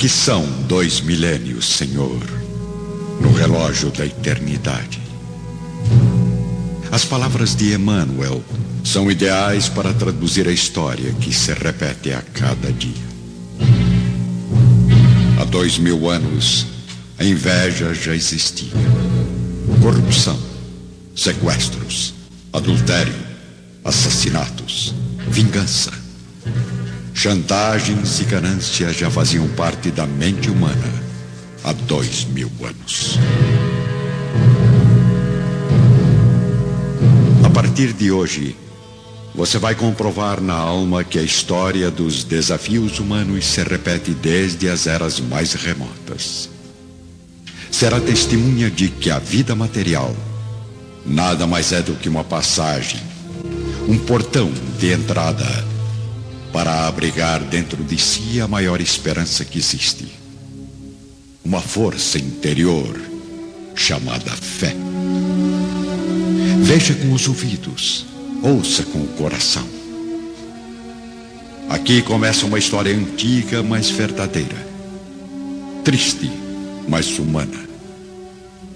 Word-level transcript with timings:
Que 0.00 0.08
são 0.08 0.46
dois 0.66 1.02
milênios, 1.02 1.76
Senhor, 1.76 2.22
no 3.20 3.34
relógio 3.34 3.90
da 3.90 4.06
eternidade? 4.06 4.98
As 6.90 7.04
palavras 7.04 7.54
de 7.54 7.74
Emmanuel 7.74 8.42
são 8.82 9.10
ideais 9.10 9.68
para 9.68 9.92
traduzir 9.92 10.48
a 10.48 10.52
história 10.52 11.12
que 11.20 11.34
se 11.34 11.52
repete 11.52 12.14
a 12.14 12.22
cada 12.22 12.72
dia. 12.72 13.10
Há 15.38 15.44
dois 15.44 15.76
mil 15.76 16.08
anos, 16.08 16.64
a 17.18 17.24
inveja 17.26 17.92
já 17.92 18.14
existia. 18.14 18.72
Corrupção, 19.82 20.40
sequestros, 21.14 22.14
adultério, 22.54 23.12
assassinatos, 23.84 24.94
vingança. 25.28 25.92
Chantagens 27.22 28.18
e 28.18 28.24
ganância 28.24 28.90
já 28.94 29.10
faziam 29.10 29.46
parte 29.48 29.90
da 29.90 30.06
mente 30.06 30.48
humana 30.48 30.90
há 31.62 31.70
dois 31.70 32.24
mil 32.24 32.50
anos. 32.64 33.18
A 37.44 37.50
partir 37.50 37.92
de 37.92 38.10
hoje, 38.10 38.56
você 39.34 39.58
vai 39.58 39.74
comprovar 39.74 40.40
na 40.40 40.54
alma 40.54 41.04
que 41.04 41.18
a 41.18 41.22
história 41.22 41.90
dos 41.90 42.24
desafios 42.24 42.98
humanos 42.98 43.44
se 43.44 43.62
repete 43.64 44.12
desde 44.12 44.70
as 44.70 44.86
eras 44.86 45.20
mais 45.20 45.52
remotas. 45.52 46.48
Será 47.70 48.00
testemunha 48.00 48.70
de 48.70 48.88
que 48.88 49.10
a 49.10 49.18
vida 49.18 49.54
material 49.54 50.16
nada 51.04 51.46
mais 51.46 51.70
é 51.70 51.82
do 51.82 51.92
que 51.92 52.08
uma 52.08 52.24
passagem, 52.24 53.02
um 53.86 53.98
portão 53.98 54.50
de 54.78 54.90
entrada 54.90 55.69
para 56.52 56.86
abrigar 56.86 57.40
dentro 57.40 57.82
de 57.82 57.98
si 57.98 58.40
a 58.40 58.48
maior 58.48 58.80
esperança 58.80 59.44
que 59.44 59.58
existe. 59.58 60.06
Uma 61.44 61.60
força 61.60 62.18
interior 62.18 63.00
chamada 63.74 64.30
fé. 64.32 64.74
Veja 66.62 66.94
com 66.94 67.12
os 67.12 67.26
ouvidos, 67.26 68.04
ouça 68.42 68.82
com 68.82 68.98
o 68.98 69.08
coração. 69.08 69.66
Aqui 71.68 72.02
começa 72.02 72.46
uma 72.46 72.58
história 72.58 72.94
antiga, 72.94 73.62
mas 73.62 73.90
verdadeira. 73.90 74.56
Triste, 75.84 76.30
mas 76.88 77.18
humana. 77.18 77.68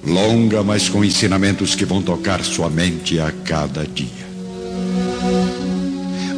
Longa, 0.07 0.63
mas 0.63 0.89
com 0.89 1.05
ensinamentos 1.05 1.75
que 1.75 1.85
vão 1.85 2.03
tocar 2.03 2.45
sua 2.45 2.71
mente 2.71 3.19
a 3.19 3.33
cada 3.33 3.87
dia. 3.87 4.24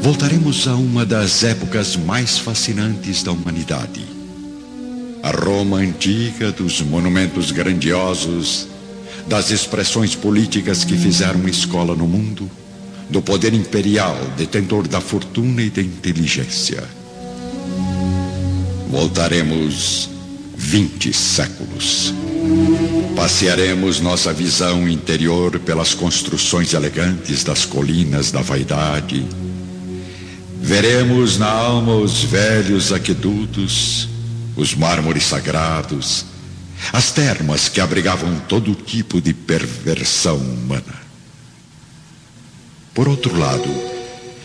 Voltaremos 0.07 0.69
a 0.69 0.77
uma 0.77 1.05
das 1.05 1.43
épocas 1.43 1.97
mais 1.97 2.39
fascinantes 2.39 3.25
da 3.25 3.33
humanidade. 3.33 4.07
A 5.21 5.33
Roma 5.33 5.79
antiga 5.79 6.53
dos 6.53 6.81
monumentos 6.81 7.51
grandiosos, 7.51 8.69
das 9.27 9.51
expressões 9.51 10.15
políticas 10.15 10.85
que 10.85 10.97
fizeram 10.97 11.49
escola 11.49 11.97
no 11.97 12.07
mundo, 12.07 12.49
do 13.11 13.21
poder 13.21 13.53
imperial, 13.53 14.17
detentor 14.37 14.87
da 14.87 15.01
fortuna 15.01 15.61
e 15.61 15.71
da 15.71 15.83
inteligência. 15.83 16.85
Voltaremos 18.89 20.09
20 20.57 21.13
séculos. 21.13 22.15
Passearemos 23.17 24.01
nossa 24.01 24.33
visão 24.33 24.89
interior 24.89 25.59
pelas 25.59 25.95
construções 25.95 26.75
elegantes 26.75 27.43
das 27.43 27.65
colinas 27.65 28.31
da 28.31 28.41
vaidade. 28.41 29.27
Veremos 30.61 31.39
na 31.39 31.51
alma 31.51 31.95
os 31.95 32.23
velhos 32.25 32.93
aquedutos, 32.93 34.09
os 34.57 34.75
mármores 34.75 35.25
sagrados, 35.25 36.25
as 36.93 37.13
termas 37.13 37.69
que 37.69 37.81
abrigavam 37.81 38.39
todo 38.49 38.75
tipo 38.75 39.21
de 39.21 39.33
perversão 39.33 40.37
humana. 40.39 41.07
Por 42.95 43.09
outro 43.09 43.39
lado, 43.39 43.69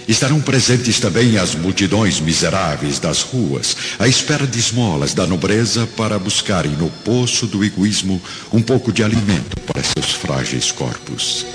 estarão 0.07 0.41
presentes 0.41 0.99
também 0.99 1.38
as 1.38 1.55
multidões 1.55 2.19
miseráveis 2.19 2.99
das 2.99 3.22
ruas, 3.22 3.75
à 3.97 4.07
espera 4.07 4.45
de 4.45 4.59
esmolas 4.59 5.13
da 5.13 5.25
nobreza 5.25 5.88
para 5.95 6.19
buscarem 6.19 6.72
no 6.73 6.89
poço 6.89 7.47
do 7.47 7.63
egoísmo 7.63 8.22
um 8.51 8.61
pouco 8.61 8.91
de 8.91 9.03
alimento 9.03 9.59
para 9.61 9.81
seus 9.83 10.11
frágeis 10.11 10.72
corpos. 10.72 11.45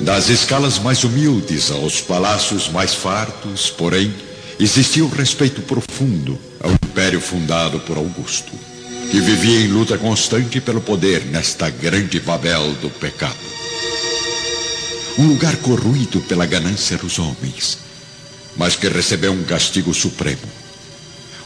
Das 0.00 0.28
escalas 0.28 0.78
mais 0.78 1.02
humildes 1.02 1.70
aos 1.72 2.00
palácios 2.00 2.68
mais 2.68 2.94
fartos, 2.94 3.68
porém, 3.68 4.14
existia 4.58 5.04
um 5.04 5.08
respeito 5.08 5.60
profundo 5.62 6.38
ao 6.60 6.70
império 6.70 7.20
fundado 7.20 7.80
por 7.80 7.96
Augusto, 7.96 8.52
que 9.10 9.20
vivia 9.20 9.60
em 9.60 9.68
luta 9.68 9.98
constante 9.98 10.60
pelo 10.60 10.80
poder 10.80 11.24
nesta 11.26 11.68
grande 11.68 12.20
Babel 12.20 12.74
do 12.74 12.88
pecado. 12.90 13.36
Um 15.18 15.26
lugar 15.26 15.56
corruído 15.56 16.20
pela 16.20 16.46
ganância 16.46 16.96
dos 16.96 17.18
homens, 17.18 17.78
mas 18.56 18.76
que 18.76 18.88
recebeu 18.88 19.32
um 19.32 19.42
castigo 19.42 19.92
supremo. 19.92 20.48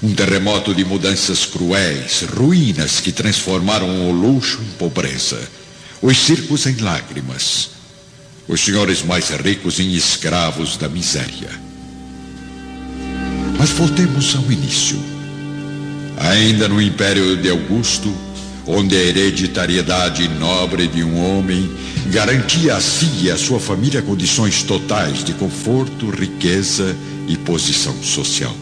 Um 0.02 0.14
terremoto 0.14 0.74
de 0.74 0.84
mudanças 0.84 1.46
cruéis, 1.46 2.22
ruínas 2.22 3.00
que 3.00 3.12
transformaram 3.12 4.10
o 4.10 4.12
luxo 4.12 4.60
em 4.60 4.76
pobreza, 4.76 5.40
os 6.02 6.18
circos 6.18 6.66
em 6.66 6.76
lágrimas, 6.76 7.71
os 8.52 8.60
senhores 8.60 9.02
mais 9.02 9.30
ricos 9.30 9.80
em 9.80 9.94
escravos 9.94 10.76
da 10.76 10.86
miséria. 10.86 11.48
Mas 13.58 13.70
voltemos 13.70 14.36
ao 14.36 14.52
início. 14.52 14.98
Ainda 16.18 16.68
no 16.68 16.80
império 16.80 17.34
de 17.38 17.48
Augusto, 17.48 18.14
onde 18.66 18.94
a 18.94 18.98
hereditariedade 18.98 20.28
nobre 20.28 20.86
de 20.86 21.02
um 21.02 21.18
homem 21.18 21.66
garantia 22.08 22.76
a 22.76 22.80
si 22.80 23.08
e 23.22 23.30
a 23.30 23.38
sua 23.38 23.58
família 23.58 24.02
condições 24.02 24.62
totais 24.62 25.24
de 25.24 25.32
conforto, 25.32 26.10
riqueza 26.10 26.94
e 27.26 27.38
posição 27.38 27.94
social. 28.02 28.54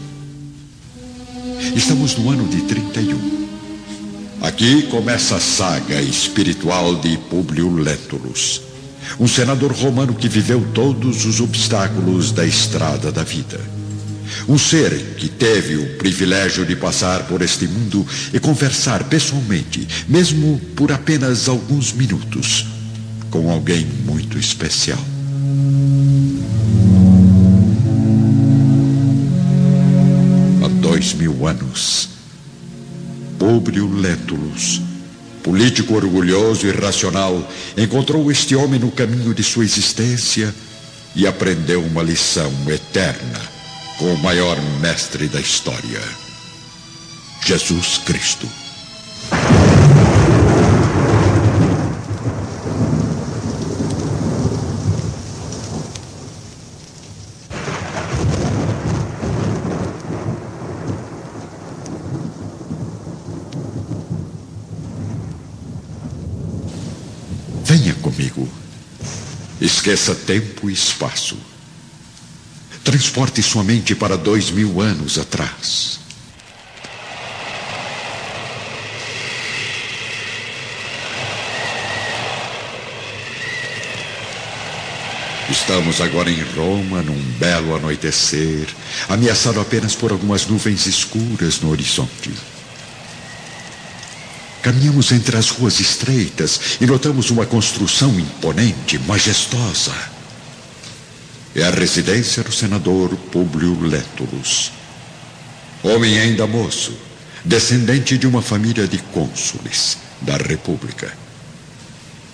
Estamos 1.75 2.15
no 2.15 2.29
ano 2.29 2.47
de 2.47 2.61
31. 2.61 3.41
Aqui 4.41 4.83
começa 4.83 5.35
a 5.35 5.39
saga 5.41 6.01
espiritual 6.01 6.95
de 6.95 7.17
Públio 7.29 7.69
Lentulus, 7.75 8.70
um 9.19 9.27
senador 9.27 9.71
romano 9.71 10.13
que 10.13 10.27
viveu 10.27 10.65
todos 10.73 11.25
os 11.25 11.39
obstáculos 11.39 12.31
da 12.31 12.45
estrada 12.45 13.11
da 13.11 13.23
vida. 13.23 13.59
Um 14.47 14.57
ser 14.57 15.15
que 15.17 15.27
teve 15.27 15.75
o 15.75 15.97
privilégio 15.97 16.65
de 16.65 16.75
passar 16.75 17.23
por 17.23 17.41
este 17.41 17.67
mundo 17.67 18.05
e 18.33 18.39
conversar 18.39 19.03
pessoalmente, 19.03 19.87
mesmo 20.07 20.59
por 20.75 20.91
apenas 20.91 21.47
alguns 21.47 21.91
minutos, 21.91 22.65
com 23.29 23.51
alguém 23.51 23.85
muito 24.05 24.37
especial. 24.37 24.99
Há 30.63 30.67
dois 30.81 31.13
mil 31.13 31.45
anos, 31.45 32.09
Públio 33.37 33.93
Lentulus, 33.93 34.81
político 35.43 35.95
orgulhoso 35.95 36.67
e 36.67 36.71
racional, 36.71 37.41
encontrou 37.77 38.31
este 38.31 38.55
homem 38.55 38.79
no 38.79 38.91
caminho 38.91 39.33
de 39.33 39.43
sua 39.43 39.63
existência 39.63 40.53
e 41.15 41.27
aprendeu 41.27 41.83
uma 41.83 42.03
lição 42.03 42.51
eterna 42.67 43.41
com 43.97 44.13
o 44.13 44.17
maior 44.17 44.59
mestre 44.79 45.27
da 45.27 45.39
história, 45.39 46.01
Jesus 47.45 47.99
Cristo. 47.99 48.47
Venha 67.63 67.93
comigo. 68.01 68.49
Esqueça 69.81 70.13
tempo 70.13 70.69
e 70.69 70.73
espaço. 70.73 71.35
Transporte 72.83 73.41
sua 73.41 73.63
mente 73.63 73.95
para 73.95 74.15
dois 74.15 74.51
mil 74.51 74.79
anos 74.79 75.17
atrás. 75.17 75.99
Estamos 85.49 85.99
agora 85.99 86.29
em 86.29 86.43
Roma, 86.55 87.01
num 87.01 87.19
belo 87.39 87.75
anoitecer, 87.75 88.67
ameaçado 89.09 89.59
apenas 89.59 89.95
por 89.95 90.11
algumas 90.11 90.45
nuvens 90.45 90.85
escuras 90.85 91.59
no 91.59 91.71
horizonte. 91.71 92.31
Caminhamos 94.61 95.11
entre 95.11 95.37
as 95.37 95.49
ruas 95.49 95.79
estreitas 95.79 96.77
e 96.79 96.85
notamos 96.85 97.31
uma 97.31 97.45
construção 97.45 98.19
imponente, 98.19 98.99
majestosa. 98.99 99.93
É 101.55 101.63
a 101.63 101.71
residência 101.71 102.43
do 102.43 102.51
senador 102.51 103.15
Públio 103.31 103.79
Lentulus. 103.81 104.71
Homem 105.83 106.19
ainda 106.19 106.45
moço, 106.45 106.93
descendente 107.43 108.17
de 108.17 108.27
uma 108.27 108.41
família 108.41 108.87
de 108.87 108.99
cônsules 108.99 109.97
da 110.21 110.37
República. 110.37 111.11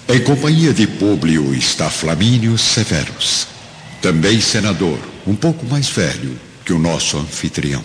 Em 0.09 0.19
companhia 0.21 0.73
de 0.73 0.87
Públio 0.87 1.53
está 1.53 1.89
Flamínio 1.89 2.57
Severus, 2.57 3.47
também 4.01 4.39
senador, 4.39 4.99
um 5.25 5.35
pouco 5.35 5.65
mais 5.65 5.89
velho 5.89 6.39
que 6.63 6.71
o 6.71 6.79
nosso 6.79 7.17
anfitrião. 7.17 7.83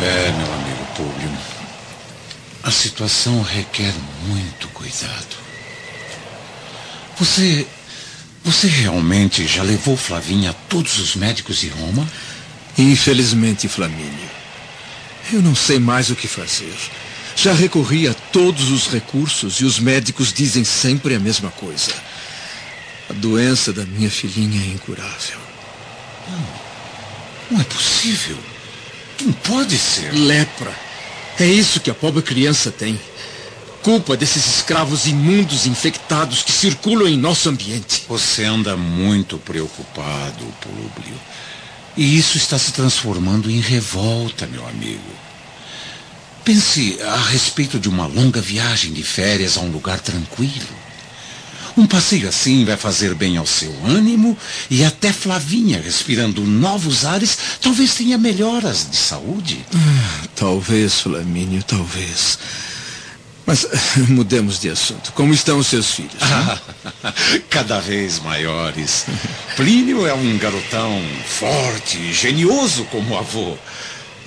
É, 0.00 0.32
meu 0.32 0.52
amigo 0.54 0.86
Públio, 0.96 1.30
a 2.68 2.70
situação 2.70 3.40
requer 3.40 3.94
muito 4.26 4.68
cuidado. 4.68 5.36
Você. 7.18 7.66
Você 8.44 8.66
realmente 8.66 9.46
já 9.46 9.62
levou 9.62 9.96
Flavinha 9.96 10.50
a 10.50 10.54
todos 10.54 10.98
os 10.98 11.16
médicos 11.16 11.58
de 11.58 11.68
Roma? 11.68 12.08
Infelizmente, 12.78 13.68
Flamínio. 13.68 14.30
Eu 15.32 15.42
não 15.42 15.54
sei 15.54 15.78
mais 15.78 16.08
o 16.08 16.16
que 16.16 16.28
fazer. 16.28 16.72
Já 17.36 17.52
recorri 17.52 18.06
a 18.06 18.14
todos 18.14 18.70
os 18.70 18.86
recursos 18.86 19.56
e 19.56 19.64
os 19.64 19.78
médicos 19.78 20.32
dizem 20.32 20.64
sempre 20.64 21.14
a 21.14 21.20
mesma 21.20 21.50
coisa. 21.50 21.92
A 23.10 23.12
doença 23.12 23.72
da 23.72 23.84
minha 23.84 24.10
filhinha 24.10 24.62
é 24.62 24.74
incurável. 24.74 25.38
Não, 26.30 26.46
não 27.50 27.60
é 27.60 27.64
possível. 27.64 28.38
Não 29.24 29.32
pode 29.32 29.76
ser. 29.76 30.12
Lepra. 30.12 30.87
É 31.40 31.46
isso 31.46 31.78
que 31.78 31.90
a 31.90 31.94
pobre 31.94 32.20
criança 32.20 32.70
tem. 32.70 32.98
Culpa 33.82 34.16
desses 34.16 34.44
escravos 34.46 35.06
imundos 35.06 35.66
e 35.66 35.68
infectados 35.68 36.42
que 36.42 36.50
circulam 36.50 37.08
em 37.08 37.16
nosso 37.16 37.48
ambiente. 37.48 38.04
Você 38.08 38.44
anda 38.44 38.76
muito 38.76 39.38
preocupado, 39.38 40.44
Públio. 40.60 41.14
E 41.96 42.18
isso 42.18 42.36
está 42.36 42.58
se 42.58 42.72
transformando 42.72 43.48
em 43.48 43.60
revolta, 43.60 44.46
meu 44.48 44.66
amigo. 44.66 45.12
Pense 46.44 46.98
a 47.02 47.16
respeito 47.16 47.78
de 47.78 47.88
uma 47.88 48.06
longa 48.06 48.40
viagem 48.40 48.92
de 48.92 49.04
férias 49.04 49.56
a 49.56 49.60
um 49.60 49.70
lugar 49.70 50.00
tranquilo. 50.00 50.87
Um 51.78 51.86
passeio 51.86 52.28
assim 52.28 52.64
vai 52.64 52.76
fazer 52.76 53.14
bem 53.14 53.36
ao 53.36 53.46
seu 53.46 53.72
ânimo 53.86 54.36
e 54.68 54.84
até 54.84 55.12
Flavinha, 55.12 55.80
respirando 55.80 56.42
novos 56.42 57.04
ares, 57.04 57.38
talvez 57.62 57.94
tenha 57.94 58.18
melhoras 58.18 58.88
de 58.90 58.96
saúde. 58.96 59.64
Ah, 59.72 60.26
talvez, 60.34 61.02
Flamínio, 61.02 61.62
talvez. 61.62 62.36
Mas 63.46 63.64
mudemos 64.10 64.58
de 64.58 64.70
assunto. 64.70 65.12
Como 65.12 65.32
estão 65.32 65.60
os 65.60 65.68
seus 65.68 65.92
filhos? 65.92 66.14
Cada 67.48 67.78
vez 67.78 68.18
maiores. 68.18 69.06
Plínio 69.54 70.04
é 70.04 70.12
um 70.12 70.36
garotão 70.36 71.00
forte, 71.26 72.12
genioso 72.12 72.86
como 72.86 73.14
o 73.14 73.18
avô. 73.18 73.56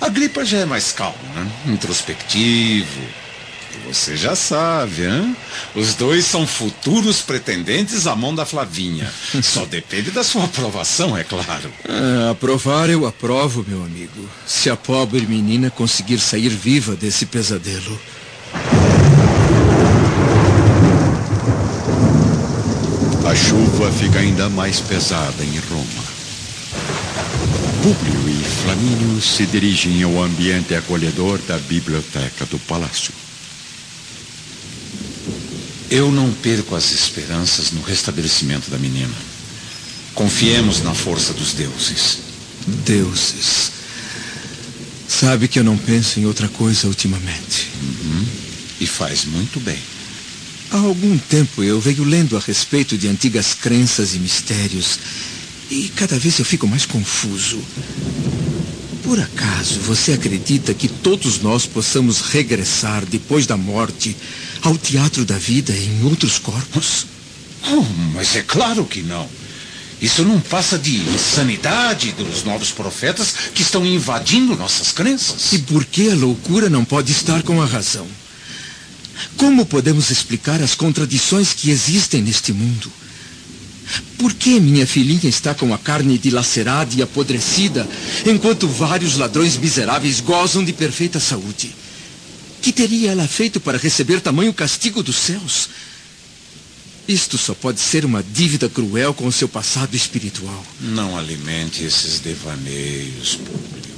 A 0.00 0.08
gripa 0.08 0.42
já 0.42 0.60
é 0.60 0.64
mais 0.64 0.90
calma, 0.90 1.18
né? 1.34 1.52
introspectivo. 1.66 3.02
Você 3.92 4.16
já 4.16 4.34
sabe, 4.34 5.04
hein? 5.04 5.36
Os 5.74 5.94
dois 5.94 6.24
são 6.24 6.46
futuros 6.46 7.20
pretendentes 7.20 8.06
à 8.06 8.16
mão 8.16 8.34
da 8.34 8.46
Flavinha. 8.46 9.12
Só 9.42 9.66
depende 9.66 10.10
da 10.10 10.24
sua 10.24 10.44
aprovação, 10.44 11.16
é 11.16 11.22
claro. 11.22 11.70
É, 11.86 12.30
aprovar 12.30 12.88
eu 12.88 13.06
aprovo, 13.06 13.62
meu 13.68 13.84
amigo. 13.84 14.28
Se 14.46 14.70
a 14.70 14.76
pobre 14.76 15.26
menina 15.26 15.70
conseguir 15.70 16.18
sair 16.18 16.48
viva 16.48 16.96
desse 16.96 17.26
pesadelo. 17.26 18.00
A 23.26 23.34
chuva 23.34 23.92
fica 23.92 24.18
ainda 24.18 24.48
mais 24.48 24.80
pesada 24.80 25.44
em 25.44 25.58
Roma. 25.70 26.04
Públio 27.82 28.28
e 28.28 28.44
Flamínio 28.62 29.20
se 29.20 29.44
dirigem 29.44 30.02
ao 30.02 30.22
ambiente 30.22 30.74
acolhedor 30.74 31.38
da 31.46 31.58
biblioteca 31.58 32.46
do 32.46 32.58
palácio. 32.58 33.12
Eu 35.92 36.10
não 36.10 36.32
perco 36.32 36.74
as 36.74 36.90
esperanças 36.90 37.70
no 37.70 37.82
restabelecimento 37.82 38.70
da 38.70 38.78
menina. 38.78 39.14
Confiemos 40.14 40.82
na 40.82 40.94
força 40.94 41.34
dos 41.34 41.52
deuses. 41.52 42.20
Deuses. 42.66 43.72
Sabe 45.06 45.48
que 45.48 45.58
eu 45.58 45.64
não 45.64 45.76
penso 45.76 46.18
em 46.18 46.24
outra 46.24 46.48
coisa 46.48 46.88
ultimamente. 46.88 47.68
Uhum. 47.82 48.26
E 48.80 48.86
faz 48.86 49.26
muito 49.26 49.60
bem. 49.60 49.78
Há 50.70 50.78
algum 50.78 51.18
tempo 51.18 51.62
eu 51.62 51.78
venho 51.78 52.04
lendo 52.04 52.38
a 52.38 52.40
respeito 52.40 52.96
de 52.96 53.06
antigas 53.06 53.52
crenças 53.52 54.14
e 54.14 54.18
mistérios 54.18 54.98
e 55.70 55.90
cada 55.94 56.18
vez 56.18 56.38
eu 56.38 56.44
fico 56.46 56.66
mais 56.66 56.86
confuso. 56.86 57.62
Por 59.02 59.18
acaso 59.18 59.80
você 59.80 60.12
acredita 60.12 60.72
que 60.72 60.88
todos 60.88 61.40
nós 61.40 61.66
possamos 61.66 62.20
regressar 62.20 63.04
depois 63.04 63.46
da 63.46 63.56
morte 63.56 64.16
ao 64.62 64.78
teatro 64.78 65.24
da 65.24 65.36
vida 65.36 65.72
em 65.76 66.04
outros 66.04 66.38
corpos? 66.38 67.06
Oh, 67.70 67.82
mas 68.14 68.36
é 68.36 68.42
claro 68.42 68.84
que 68.84 69.02
não. 69.02 69.28
Isso 70.00 70.24
não 70.24 70.40
passa 70.40 70.78
de 70.78 70.96
insanidade 70.96 72.12
dos 72.12 72.42
novos 72.42 72.72
profetas 72.72 73.34
que 73.54 73.62
estão 73.62 73.86
invadindo 73.86 74.56
nossas 74.56 74.90
crenças. 74.90 75.52
E 75.52 75.58
por 75.60 75.84
que 75.84 76.10
a 76.10 76.14
loucura 76.14 76.68
não 76.68 76.84
pode 76.84 77.12
estar 77.12 77.42
com 77.42 77.62
a 77.62 77.66
razão? 77.66 78.06
Como 79.36 79.64
podemos 79.64 80.10
explicar 80.10 80.60
as 80.60 80.74
contradições 80.74 81.52
que 81.52 81.70
existem 81.70 82.20
neste 82.20 82.52
mundo? 82.52 82.90
Por 84.18 84.32
que 84.32 84.60
minha 84.60 84.86
filhinha 84.86 85.28
está 85.28 85.54
com 85.54 85.74
a 85.74 85.78
carne 85.78 86.16
dilacerada 86.16 86.94
e 86.94 87.02
apodrecida, 87.02 87.88
enquanto 88.26 88.68
vários 88.68 89.16
ladrões 89.16 89.56
miseráveis 89.56 90.20
gozam 90.20 90.64
de 90.64 90.72
perfeita 90.72 91.18
saúde? 91.18 91.74
Que 92.60 92.72
teria 92.72 93.10
ela 93.10 93.26
feito 93.26 93.58
para 93.60 93.78
receber 93.78 94.20
tamanho 94.20 94.54
castigo 94.54 95.02
dos 95.02 95.16
céus? 95.16 95.68
Isto 97.08 97.36
só 97.36 97.52
pode 97.52 97.80
ser 97.80 98.04
uma 98.04 98.22
dívida 98.22 98.68
cruel 98.68 99.12
com 99.12 99.26
o 99.26 99.32
seu 99.32 99.48
passado 99.48 99.96
espiritual. 99.96 100.64
Não 100.80 101.18
alimente 101.18 101.82
esses 101.82 102.20
devaneios, 102.20 103.36
Públio. 103.36 103.92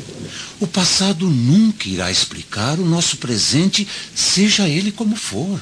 O 0.58 0.66
passado 0.66 1.28
nunca 1.28 1.88
irá 1.88 2.10
explicar 2.10 2.78
o 2.78 2.86
nosso 2.86 3.18
presente, 3.18 3.86
seja 4.14 4.68
ele 4.68 4.90
como 4.90 5.16
for. 5.16 5.60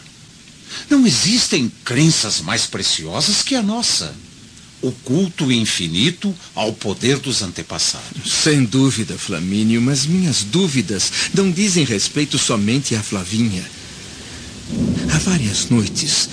Não 0.88 1.06
existem 1.06 1.70
crenças 1.84 2.40
mais 2.40 2.66
preciosas 2.66 3.42
que 3.42 3.54
a 3.54 3.62
nossa. 3.62 4.14
O 4.80 4.90
culto 4.90 5.52
infinito 5.52 6.34
ao 6.54 6.72
poder 6.72 7.18
dos 7.18 7.40
antepassados. 7.42 8.32
Sem 8.42 8.64
dúvida, 8.64 9.16
Flamínio, 9.16 9.80
mas 9.80 10.06
minhas 10.06 10.42
dúvidas 10.42 11.12
não 11.32 11.50
dizem 11.50 11.84
respeito 11.84 12.38
somente 12.38 12.96
a 12.96 13.02
Flavinha. 13.02 13.64
Há 15.12 15.18
várias 15.18 15.68
noites 15.68 16.28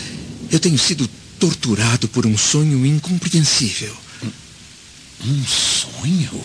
eu 0.51 0.60
tenho 0.60 0.77
sido 0.77 1.08
torturado 1.39 2.08
por 2.08 2.25
um 2.25 2.38
sonho 2.38 2.86
incompreensível. 2.86 3.96
Um 5.24 5.46
sonho? 5.46 6.43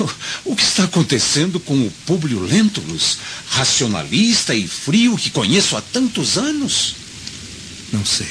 O 0.44 0.54
que 0.54 0.62
está 0.62 0.84
acontecendo 0.84 1.58
com 1.58 1.74
o 1.74 1.90
Públio 2.06 2.40
Lentulus, 2.40 3.18
racionalista 3.48 4.54
e 4.54 4.66
frio 4.66 5.16
que 5.16 5.30
conheço 5.30 5.76
há 5.76 5.80
tantos 5.80 6.38
anos? 6.38 6.94
Não 7.92 8.04
sei. 8.04 8.30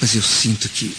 Mas 0.00 0.14
eu 0.14 0.22
sinto 0.22 0.68
que, 0.68 0.94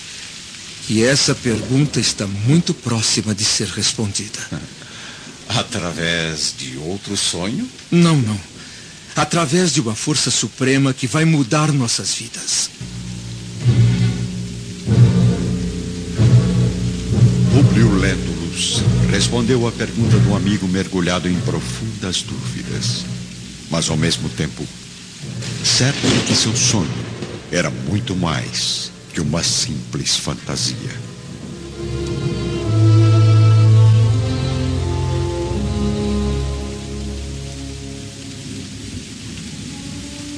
que 0.88 1.04
essa 1.04 1.36
pergunta 1.36 2.00
está 2.00 2.26
muito 2.26 2.74
próxima 2.74 3.36
de 3.36 3.44
ser 3.44 3.68
respondida. 3.68 4.40
Através 5.50 6.54
de 6.58 6.78
outro 6.78 7.18
sonho? 7.18 7.70
Não, 7.92 8.16
não. 8.16 8.40
Através 9.16 9.74
de 9.74 9.82
uma 9.82 9.94
força 9.94 10.32
suprema 10.32 10.94
que 10.94 11.06
vai 11.06 11.26
mudar 11.26 11.72
nossas 11.72 12.14
vidas. 12.16 12.70
Públio 17.84 18.00
Lentulus 18.00 18.82
respondeu 19.12 19.68
à 19.68 19.72
pergunta 19.72 20.18
do 20.20 20.34
amigo 20.36 20.66
mergulhado 20.70 21.28
em 21.28 21.38
profundas 21.42 22.22
dúvidas, 22.22 23.04
mas 23.70 23.90
ao 23.90 23.98
mesmo 23.98 24.30
tempo 24.30 24.66
certo 25.66 26.08
de 26.08 26.26
que 26.26 26.34
seu 26.34 26.56
sonho 26.56 26.90
era 27.52 27.70
muito 27.70 28.16
mais 28.16 28.90
que 29.14 29.20
uma 29.20 29.44
simples 29.44 30.16
fantasia. 30.16 30.78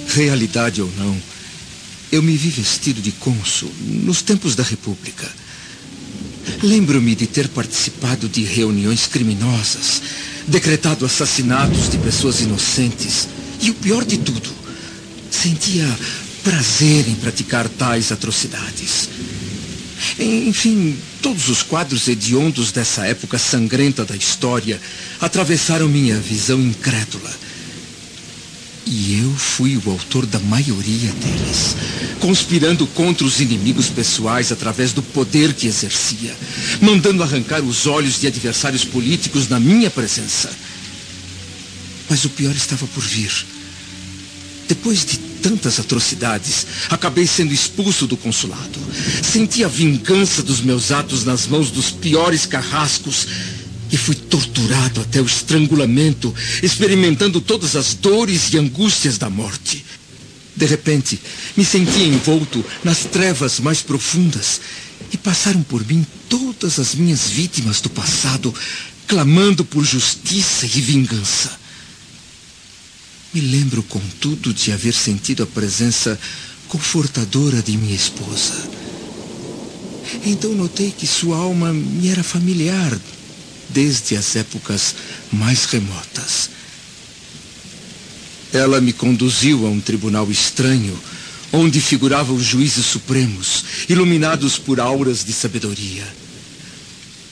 Realidade 0.07 0.81
ou 0.81 0.91
não, 0.97 1.15
eu 2.11 2.23
me 2.23 2.35
vi 2.35 2.49
vestido 2.49 3.01
de 3.03 3.11
cônsul 3.11 3.71
nos 3.81 4.23
tempos 4.23 4.55
da 4.55 4.63
República. 4.63 5.44
Lembro-me 6.61 7.15
de 7.15 7.27
ter 7.27 7.47
participado 7.47 8.27
de 8.29 8.43
reuniões 8.43 9.07
criminosas, 9.07 10.01
decretado 10.47 11.05
assassinatos 11.05 11.89
de 11.89 11.97
pessoas 11.97 12.41
inocentes. 12.41 13.27
E 13.61 13.69
o 13.69 13.73
pior 13.73 14.03
de 14.05 14.17
tudo, 14.17 14.49
sentia 15.31 15.87
prazer 16.43 17.07
em 17.07 17.15
praticar 17.15 17.67
tais 17.67 18.11
atrocidades. 18.11 19.09
Enfim, 20.19 20.95
todos 21.21 21.49
os 21.49 21.63
quadros 21.63 22.07
hediondos 22.07 22.71
dessa 22.71 23.05
época 23.05 23.37
sangrenta 23.37 24.05
da 24.05 24.15
história 24.15 24.79
atravessaram 25.19 25.87
minha 25.87 26.17
visão 26.19 26.61
incrédula. 26.61 27.44
E 28.85 29.19
eu 29.19 29.31
fui 29.33 29.77
o 29.77 29.89
autor 29.89 30.27
da 30.27 30.39
maioria 30.39 31.11
deles, 31.13 31.75
conspirando 32.19 32.85
contra 32.87 33.25
os 33.25 33.41
inimigos 33.41 33.89
pessoais 33.89 34.51
através 34.51 34.93
do 34.93 35.01
poder 35.01 35.53
que 35.53 35.65
exercia, 35.65 36.35
mandando 36.79 37.23
arrancar 37.23 37.63
os 37.63 37.87
olhos 37.87 38.19
de 38.19 38.27
adversários 38.27 38.85
políticos 38.85 39.49
na 39.49 39.59
minha 39.59 39.89
presença. 39.89 40.51
Mas 42.07 42.25
o 42.25 42.29
pior 42.29 42.55
estava 42.55 42.85
por 42.87 43.03
vir. 43.03 43.31
Depois 44.67 45.03
de 45.03 45.17
tantas 45.17 45.79
atrocidades, 45.79 46.65
acabei 46.89 47.25
sendo 47.25 47.53
expulso 47.53 48.07
do 48.07 48.17
consulado. 48.17 48.79
Senti 49.23 49.63
a 49.63 49.67
vingança 49.67 50.41
dos 50.41 50.61
meus 50.61 50.91
atos 50.91 51.23
nas 51.23 51.47
mãos 51.47 51.69
dos 51.69 51.91
piores 51.91 52.45
carrascos 52.45 53.27
e 53.95 53.97
fui 53.97 54.13
torturado 54.13 54.99
até 54.99 55.21
o 55.21 55.25
estrangulamento, 55.25 56.35
experimentando 56.61 57.39
todas 57.39 57.77
as 57.77 57.93
dores 57.93 58.51
e 58.51 58.57
angústias 58.57 59.17
da 59.17 59.29
morte. 59.29 59.85
De 60.53 60.65
repente, 60.65 61.17
me 61.55 61.63
senti 61.63 62.03
envolto 62.03 62.63
nas 62.83 63.05
trevas 63.05 63.57
mais 63.61 63.81
profundas 63.81 64.59
e 65.13 65.17
passaram 65.17 65.63
por 65.63 65.85
mim 65.87 66.05
todas 66.27 66.77
as 66.77 66.93
minhas 66.93 67.29
vítimas 67.29 67.79
do 67.79 67.89
passado, 67.89 68.53
clamando 69.07 69.63
por 69.63 69.85
justiça 69.85 70.65
e 70.65 70.81
vingança. 70.81 71.57
Me 73.33 73.39
lembro, 73.39 73.81
contudo, 73.81 74.53
de 74.53 74.73
haver 74.73 74.93
sentido 74.93 75.43
a 75.43 75.47
presença 75.47 76.19
confortadora 76.67 77.61
de 77.61 77.77
minha 77.77 77.95
esposa. 77.95 78.55
Então 80.25 80.51
notei 80.51 80.91
que 80.91 81.07
sua 81.07 81.37
alma 81.37 81.71
me 81.71 82.09
era 82.09 82.23
familiar 82.23 82.91
desde 83.75 84.15
as 84.15 84.38
épocas 84.38 84.96
mais 85.34 85.65
remotas. 85.65 86.50
Ela 88.53 88.79
me 88.79 88.94
conduziu 88.94 89.67
a 89.67 89.70
um 89.70 89.82
tribunal 89.82 90.32
estranho, 90.32 90.98
onde 91.51 91.82
figuravam 91.82 92.39
juízes 92.39 92.86
supremos, 92.86 93.65
iluminados 93.89 94.58
por 94.58 94.79
auras 94.79 95.25
de 95.25 95.34
sabedoria. 95.34 96.08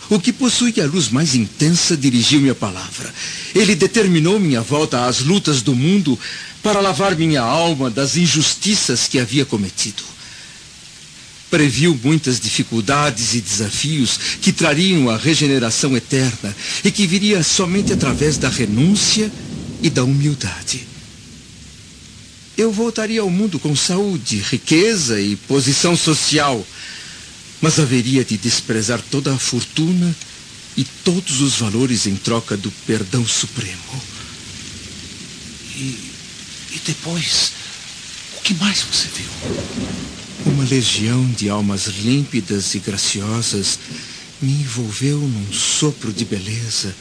O 0.10 0.20
que 0.20 0.34
possui 0.34 0.74
a 0.82 0.86
luz 0.86 1.08
mais 1.08 1.34
intensa 1.34 1.96
dirigiu-me 1.96 2.50
a 2.50 2.56
palavra. 2.56 3.12
Ele 3.56 3.74
determinou 3.74 4.38
minha 4.38 4.62
volta 4.62 5.06
às 5.06 5.22
lutas 5.22 5.62
do 5.62 5.74
mundo 5.74 6.20
para 6.62 6.82
lavar 6.82 7.16
minha 7.16 7.42
alma 7.42 7.90
das 7.90 8.18
injustiças 8.18 9.08
que 9.08 9.18
havia 9.18 9.46
cometido. 9.46 10.13
Previu 11.54 12.00
muitas 12.04 12.40
dificuldades 12.40 13.36
e 13.36 13.42
desafios 13.42 14.18
que 14.42 14.52
trariam 14.52 15.08
a 15.08 15.18
regeneração 15.18 15.96
eterna 15.96 16.56
e 16.84 16.90
que 16.90 17.06
viria 17.06 17.44
somente 17.44 17.94
através 17.94 18.40
da 18.40 18.50
renúncia 18.50 19.32
e 19.84 19.90
da 19.90 20.04
humildade. 20.04 20.88
Eu 22.58 22.72
voltaria 22.72 23.22
ao 23.22 23.30
mundo 23.30 23.60
com 23.60 23.76
saúde, 23.76 24.38
riqueza 24.50 25.22
e 25.22 25.36
posição 25.36 25.96
social 25.96 26.66
mas 27.64 27.80
haveria 27.80 28.26
de 28.26 28.36
desprezar 28.36 29.02
toda 29.10 29.34
a 29.34 29.40
fortuna 29.40 30.14
e 30.76 30.84
todos 30.84 31.40
os 31.40 31.54
valores 31.56 32.06
em 32.06 32.14
troca 32.18 32.58
do 32.58 32.70
perdão 32.86 33.26
supremo. 33.26 34.04
E, 35.78 36.12
e 36.74 36.82
depois, 36.86 37.54
o 38.38 38.42
que 38.42 38.54
mais 38.56 38.82
você 38.82 39.08
viu? 39.16 40.23
Uma 40.46 40.64
legião 40.66 41.26
de 41.32 41.50
almas 41.50 41.88
límpidas 41.88 42.76
e 42.76 42.80
graciosas 42.80 43.80
me 44.42 44.52
envolveu 44.52 45.20
num 45.20 45.54
sopro 45.54 46.12
de 46.12 46.26
beleza, 46.26 46.96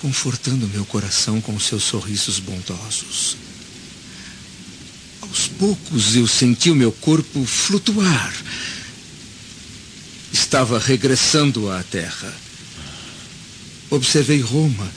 confortando 0.00 0.68
meu 0.68 0.84
coração 0.84 1.40
com 1.40 1.58
seus 1.58 1.82
sorrisos 1.84 2.38
bondosos. 2.38 3.36
Aos 5.22 5.48
poucos 5.48 6.14
eu 6.14 6.26
senti 6.26 6.70
o 6.70 6.74
meu 6.74 6.92
corpo 6.92 7.44
flutuar 7.44 8.32
estava 10.46 10.78
regressando 10.78 11.70
à 11.70 11.82
Terra. 11.82 12.32
Observei 13.90 14.40
Roma, 14.40 14.88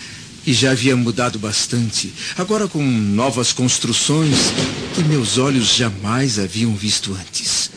que 0.44 0.54
já 0.54 0.72
havia 0.72 0.96
mudado 0.96 1.38
bastante, 1.38 2.14
agora 2.38 2.68
com 2.68 2.84
novas 2.84 3.52
construções 3.54 4.36
que 4.96 5.04
meus 5.04 5.38
olhos 5.38 5.76
jamais 5.76 6.40
haviam 6.40 6.76
visto 6.76 7.14
antes. 7.14 7.70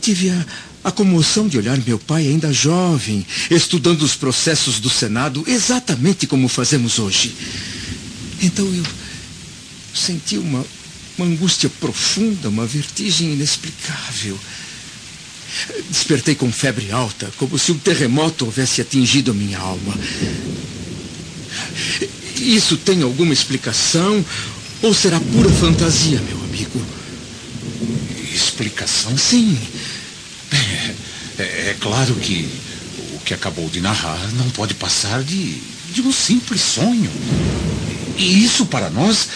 Tive 0.00 0.30
a, 0.30 0.46
a 0.84 0.92
comoção 0.92 1.48
de 1.48 1.58
olhar 1.58 1.78
meu 1.78 1.98
pai 1.98 2.28
ainda 2.28 2.52
jovem, 2.52 3.26
estudando 3.50 4.02
os 4.02 4.14
processos 4.14 4.78
do 4.78 4.90
Senado 4.90 5.44
exatamente 5.46 6.26
como 6.26 6.48
fazemos 6.48 6.98
hoje. 6.98 7.34
Então 8.42 8.64
eu 8.66 8.84
senti 9.94 10.36
uma, 10.36 10.64
uma 11.16 11.26
angústia 11.26 11.68
profunda, 11.80 12.48
uma 12.48 12.66
vertigem 12.66 13.32
inexplicável. 13.32 14.38
Despertei 15.90 16.34
com 16.34 16.52
febre 16.52 16.90
alta, 16.90 17.32
como 17.38 17.58
se 17.58 17.72
um 17.72 17.78
terremoto 17.78 18.44
houvesse 18.44 18.80
atingido 18.80 19.34
minha 19.34 19.58
alma. 19.58 19.94
Isso 22.36 22.76
tem 22.76 23.02
alguma 23.02 23.32
explicação 23.32 24.24
ou 24.82 24.92
será 24.92 25.18
pura 25.18 25.48
fantasia, 25.50 26.20
meu 26.20 26.42
amigo? 26.44 26.82
Explicação? 28.32 29.16
Sim. 29.16 29.58
É, 31.38 31.42
é, 31.42 31.76
claro 31.80 32.14
que 32.14 32.48
o 33.14 33.20
que 33.20 33.34
acabou 33.34 33.68
de 33.68 33.80
narrar 33.80 34.32
não 34.34 34.48
pode 34.50 34.74
passar 34.74 35.22
de, 35.22 35.54
de 35.92 36.02
um 36.02 36.12
simples 36.12 36.60
sonho. 36.60 37.10
E 38.16 38.44
isso 38.44 38.66
para 38.66 38.88
nós 38.90 39.28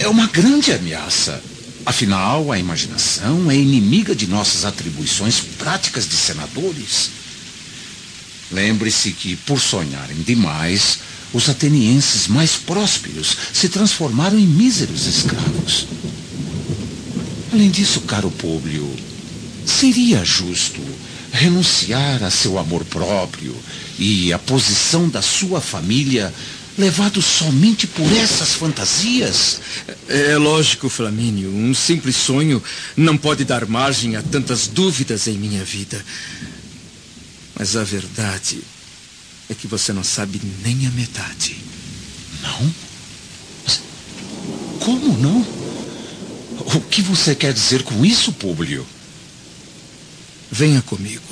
é 0.00 0.08
uma 0.08 0.26
grande 0.26 0.72
ameaça. 0.72 1.42
Afinal, 1.86 2.52
a 2.52 2.58
imaginação 2.58 3.50
é 3.50 3.56
inimiga 3.56 4.14
de 4.14 4.26
nossas 4.26 4.64
atribuições 4.64 5.40
práticas 5.58 6.06
de 6.06 6.16
senadores. 6.16 7.10
Lembre-se 8.50 9.12
que, 9.12 9.36
por 9.36 9.60
sonharem 9.60 10.22
demais, 10.22 10.98
os 11.32 11.48
atenienses 11.48 12.26
mais 12.26 12.56
prósperos 12.56 13.36
se 13.52 13.68
transformaram 13.68 14.38
em 14.38 14.46
míseros 14.46 15.06
escravos. 15.06 15.86
Além 17.52 17.70
disso, 17.70 18.00
caro 18.02 18.30
Públio, 18.30 18.88
seria 19.66 20.24
justo 20.24 20.80
renunciar 21.32 22.22
a 22.22 22.30
seu 22.30 22.58
amor 22.58 22.84
próprio 22.84 23.54
e 23.98 24.32
a 24.32 24.38
posição 24.38 25.08
da 25.08 25.20
sua 25.20 25.60
família 25.60 26.32
levado 26.78 27.20
somente 27.20 27.86
por 27.86 28.10
essas 28.12 28.54
fantasias? 28.54 29.60
É 30.08 30.36
lógico, 30.36 30.88
Flamínio. 30.88 31.50
Um 31.50 31.74
simples 31.74 32.16
sonho 32.16 32.62
não 32.96 33.18
pode 33.18 33.44
dar 33.44 33.66
margem 33.66 34.14
a 34.16 34.22
tantas 34.22 34.68
dúvidas 34.68 35.26
em 35.26 35.36
minha 35.36 35.64
vida. 35.64 36.02
Mas 37.58 37.74
a 37.74 37.82
verdade 37.82 38.62
é 39.48 39.54
que 39.54 39.66
você 39.66 39.92
não 39.92 40.04
sabe 40.04 40.40
nem 40.62 40.86
a 40.86 40.90
metade. 40.90 41.56
Não? 42.42 42.74
Mas 43.64 43.80
como 44.80 45.16
não? 45.18 45.40
O 46.74 46.80
que 46.80 47.00
você 47.00 47.34
quer 47.34 47.52
dizer 47.52 47.82
com 47.82 48.04
isso, 48.04 48.32
Públio? 48.32 48.86
Venha 50.50 50.82
comigo. 50.82 51.22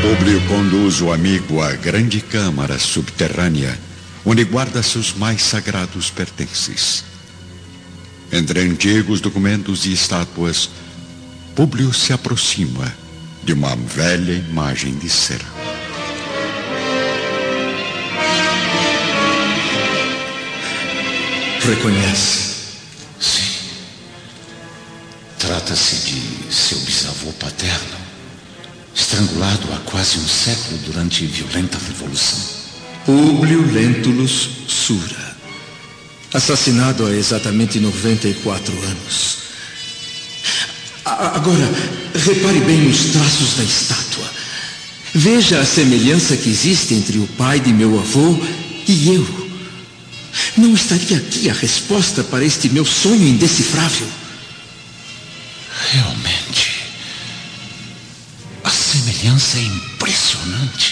Públio 0.00 0.40
conduz 0.48 1.00
o 1.00 1.12
amigo 1.12 1.60
à 1.60 1.72
grande 1.72 2.20
câmara 2.20 2.78
subterrânea, 2.78 3.78
onde 4.24 4.44
guarda 4.44 4.82
seus 4.82 5.12
mais 5.12 5.42
sagrados 5.42 6.10
pertences. 6.10 7.15
Entre 8.32 8.60
antigos 8.60 9.20
documentos 9.20 9.86
e 9.86 9.92
estátuas, 9.92 10.68
Públio 11.54 11.92
se 11.92 12.12
aproxima 12.12 12.92
de 13.44 13.52
uma 13.52 13.74
velha 13.76 14.32
imagem 14.32 14.94
de 14.96 15.08
cera. 15.08 15.44
Reconhece? 21.64 22.54
Sim. 23.18 23.68
Trata-se 25.38 25.96
de 26.10 26.52
seu 26.52 26.78
bisavô 26.80 27.32
paterno 27.32 28.06
estrangulado 28.96 29.72
há 29.74 29.78
quase 29.90 30.18
um 30.18 30.26
século 30.26 30.78
durante 30.86 31.26
violenta 31.26 31.78
revolução. 31.78 32.38
Públio 33.04 33.70
Lentulus 33.70 34.48
Sura. 34.66 35.25
Assassinado 36.36 37.06
há 37.06 37.12
exatamente 37.12 37.80
94 37.80 38.70
anos. 38.82 39.38
Agora, 41.02 41.66
repare 42.14 42.60
bem 42.60 42.76
nos 42.82 43.06
traços 43.06 43.54
da 43.54 43.64
estátua. 43.64 44.30
Veja 45.14 45.58
a 45.58 45.64
semelhança 45.64 46.36
que 46.36 46.50
existe 46.50 46.92
entre 46.92 47.16
o 47.16 47.26
pai 47.38 47.58
de 47.58 47.72
meu 47.72 47.98
avô 47.98 48.38
e 48.86 49.14
eu. 49.14 49.50
Não 50.58 50.74
estaria 50.74 51.16
aqui 51.16 51.48
a 51.48 51.54
resposta 51.54 52.22
para 52.22 52.44
este 52.44 52.68
meu 52.68 52.84
sonho 52.84 53.26
indecifrável? 53.26 54.06
Realmente. 55.90 56.82
A 58.62 58.70
semelhança 58.70 59.56
é 59.56 59.62
impressionante. 59.62 60.85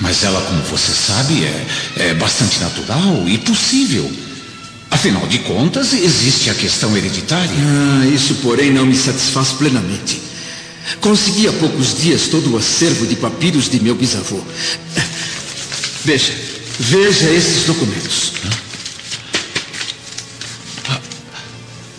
Mas 0.00 0.24
ela, 0.24 0.40
como 0.42 0.62
você 0.62 0.92
sabe, 0.92 1.44
é, 1.44 1.66
é 1.96 2.14
bastante 2.14 2.58
natural 2.58 3.28
e 3.28 3.36
possível. 3.38 4.10
Afinal 4.90 5.26
de 5.26 5.38
contas, 5.40 5.92
existe 5.92 6.50
a 6.50 6.54
questão 6.54 6.96
hereditária. 6.96 7.54
Ah, 7.54 8.06
isso, 8.06 8.34
porém, 8.36 8.72
não 8.72 8.86
me 8.86 8.96
satisfaz 8.96 9.52
plenamente. 9.52 10.20
Consegui 11.00 11.46
há 11.46 11.52
poucos 11.52 11.98
dias 12.00 12.28
todo 12.28 12.52
o 12.52 12.56
acervo 12.56 13.06
de 13.06 13.14
papiros 13.14 13.68
de 13.68 13.78
meu 13.78 13.94
bisavô. 13.94 14.40
Veja, 16.04 16.34
veja 16.78 17.30
esses 17.30 17.64
documentos. 17.64 18.32
A, 20.88 20.98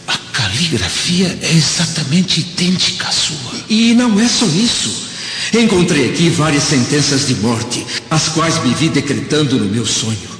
a 0.08 0.17
caligrafia 0.34 1.38
é 1.41 1.51
exatamente 1.53 2.41
idêntica 2.41 3.08
à 3.08 3.12
sua. 3.12 3.62
E 3.70 3.93
não 3.93 4.20
é 4.20 4.27
só 4.27 4.46
isso. 4.48 5.10
Encontrei 5.53 6.10
aqui 6.10 6.29
várias 6.29 6.63
sentenças 6.63 7.27
de 7.27 7.36
morte, 7.36 7.86
as 8.10 8.29
quais 8.29 8.63
me 8.63 8.74
vi 8.74 8.88
decretando 8.88 9.60
no 9.60 9.65
meu 9.65 9.86
sonho. 9.86 10.31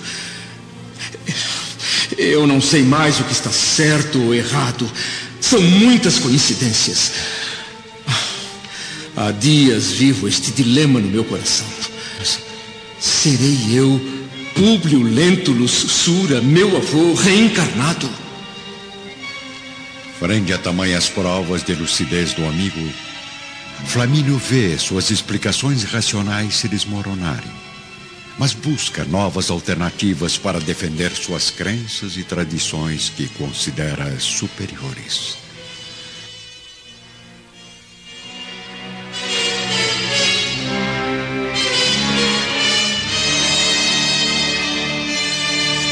Eu 2.18 2.48
não 2.48 2.62
sei 2.62 2.82
mais 2.84 3.20
o 3.20 3.24
que 3.24 3.34
está 3.34 3.50
certo 3.50 4.22
ou 4.22 4.34
errado. 4.34 4.89
São 5.39 5.62
muitas 5.62 6.18
coincidências. 6.20 7.12
Há 9.15 9.32
dias 9.32 9.91
vivo 9.91 10.27
este 10.27 10.51
dilema 10.51 11.00
no 11.00 11.08
meu 11.08 11.25
coração. 11.25 11.68
Serei 13.00 13.58
eu, 13.74 14.00
Públio 14.56 15.01
Lentulus 15.01 15.72
Sura, 15.72 16.39
meu 16.41 16.77
avô, 16.77 17.13
reencarnado? 17.13 18.10
Frente 20.20 20.53
a 20.53 20.58
tamanhas 20.58 21.10
provas 21.10 21.63
de 21.63 21.74
lucidez 21.74 22.34
do 22.34 22.46
amigo, 22.46 22.80
Flamínio 23.85 24.38
vê 24.38 24.77
suas 24.77 25.09
explicações 25.11 25.83
racionais 25.83 26.55
se 26.55 26.67
desmoronarem, 26.67 27.51
mas 28.39 28.53
busca 28.53 29.03
novas 29.03 29.50
alternativas 29.50 30.38
para 30.38 30.59
defender 30.59 31.11
suas 31.11 31.50
crenças 31.50 32.15
e 32.15 32.23
tradições 32.23 33.09
que 33.09 33.27
considera 33.27 34.17
superiores. 34.19 35.38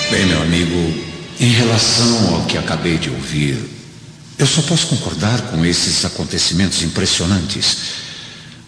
Bem, 0.09 0.25
meu 0.25 0.41
amigo, 0.41 1.09
em 1.39 1.51
relação 1.51 2.35
ao 2.35 2.45
que 2.45 2.57
acabei 2.57 2.97
de 2.97 3.09
ouvir, 3.11 3.78
eu 4.39 4.47
só 4.47 4.61
posso 4.61 4.87
concordar 4.87 5.41
com 5.51 5.65
esses 5.65 6.05
acontecimentos 6.05 6.81
impressionantes. 6.81 7.77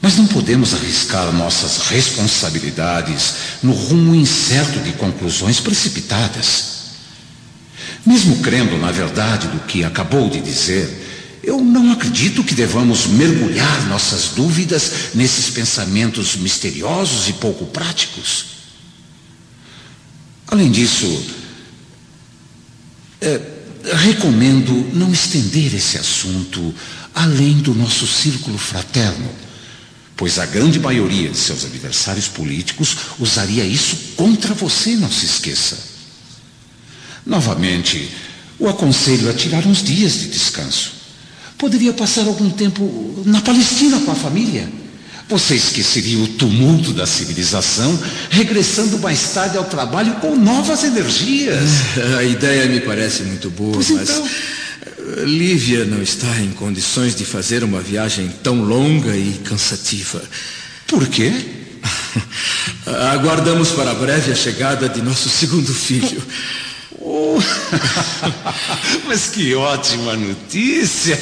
Mas 0.02 0.18
não 0.18 0.28
podemos 0.28 0.74
arriscar 0.74 1.32
nossas 1.32 1.88
responsabilidades 1.88 3.34
no 3.64 3.72
rumo 3.72 4.14
incerto 4.14 4.80
de 4.82 4.92
conclusões 4.94 5.62
precipitadas. 5.62 6.82
Mesmo 8.06 8.40
crendo 8.40 8.78
na 8.78 8.92
verdade 8.92 9.48
do 9.48 9.60
que 9.60 9.86
acabou 9.86 10.30
de 10.30 10.42
dizer, 10.42 11.40
eu 11.42 11.62
não 11.62 11.94
acredito 11.94 12.44
que 12.44 12.54
devamos 12.54 13.08
mergulhar 13.08 13.88
nossas 13.88 14.30
dúvidas 14.36 15.14
nesses 15.14 15.50
pensamentos 15.50 16.36
misteriosos 16.36 17.30
e 17.30 17.34
pouco 17.34 17.66
práticos. 17.68 18.46
Além 20.48 20.70
disso, 20.70 21.24
é, 23.22 23.61
recomendo 23.84 24.72
não 24.94 25.12
estender 25.12 25.74
esse 25.74 25.98
assunto 25.98 26.74
além 27.14 27.58
do 27.58 27.74
nosso 27.74 28.08
círculo 28.08 28.58
fraterno, 28.58 29.30
pois 30.16 30.40
a 30.40 30.46
grande 30.46 30.80
maioria 30.80 31.30
de 31.30 31.38
seus 31.38 31.66
adversários 31.66 32.28
políticos 32.28 32.96
usaria 33.20 33.66
isso 33.66 33.96
contra 34.16 34.54
você, 34.54 34.96
não 34.96 35.12
se 35.12 35.26
esqueça. 35.26 35.78
Novamente, 37.26 38.10
o 38.60 38.70
aconselho 38.70 39.30
a 39.30 39.34
tirar 39.34 39.66
uns 39.66 39.84
dias 39.84 40.14
de 40.14 40.28
descanso. 40.28 40.94
Poderia 41.58 41.94
passar 41.94 42.28
algum 42.28 42.50
tempo 42.50 43.24
na 43.26 43.42
Palestina 43.42 44.00
com 44.00 44.12
a 44.12 44.16
família. 44.16 44.81
Você 45.32 45.56
esqueceria 45.56 46.20
o 46.20 46.28
tumulto 46.28 46.92
da 46.92 47.08
civilização, 47.08 47.98
regressando 48.30 49.00
mais 49.00 49.30
tarde 49.30 49.58
ao 49.58 49.64
trabalho 49.64 50.16
com 50.16 50.36
novas 50.36 50.84
energias. 50.84 51.70
A 52.20 52.24
ideia 52.24 52.66
me 52.66 52.82
parece 52.82 53.24
muito 53.24 53.50
boa, 53.50 53.72
pois 53.72 53.90
mas 53.92 54.10
então. 54.10 54.28
eh, 54.28 55.24
Lívia 55.24 55.86
não 55.86 56.02
está 56.02 56.28
em 56.42 56.50
condições 56.52 57.16
de 57.16 57.24
fazer 57.24 57.64
uma 57.64 57.80
viagem 57.80 58.30
tão 58.44 58.62
longa 58.62 59.16
e 59.16 59.40
cansativa. 59.46 60.22
Por 60.86 61.08
quê? 61.08 61.32
Aguardamos 63.14 63.70
para 63.70 63.94
breve 63.94 64.34
a 64.34 64.36
chegada 64.36 64.90
de 64.90 65.02
nosso 65.02 65.30
segundo 65.30 65.74
filho. 65.74 66.22
Oh, 67.04 67.40
mas 69.08 69.28
que 69.28 69.56
ótima 69.56 70.16
notícia! 70.16 71.20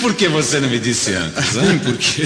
Por 0.00 0.14
que 0.14 0.26
você 0.28 0.58
não 0.58 0.70
me 0.70 0.78
disse 0.78 1.12
antes? 1.14 1.44
Sim, 1.48 1.78
porque 1.84 2.22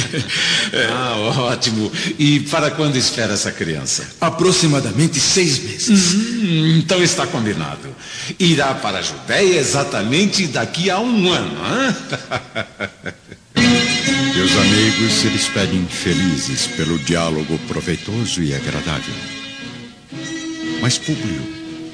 Ah, 0.89 1.17
ótimo. 1.17 1.91
E 2.19 2.41
para 2.41 2.71
quando 2.71 2.97
espera 2.97 3.35
essa 3.35 3.51
criança? 3.51 4.07
aproximadamente 4.21 5.19
seis 5.19 5.59
meses. 5.59 6.15
Hum, 6.15 6.77
então 6.79 7.03
está 7.03 7.27
combinado. 7.27 7.95
Irá 8.39 8.75
para 8.75 8.99
a 8.99 9.03
Judéia 9.03 9.59
exatamente 9.59 10.47
daqui 10.47 10.89
a 10.91 11.01
um 11.01 11.33
ano. 11.33 11.59
E 13.57 14.41
os 14.41 14.53
amigos 14.59 15.13
se 15.13 15.29
despedem 15.29 15.85
felizes 15.87 16.69
pelo 16.69 16.99
diálogo 17.01 17.59
proveitoso 17.67 18.43
e 18.43 18.55
agradável. 18.55 19.15
Mas 20.81 20.99
Públio, 20.99 21.43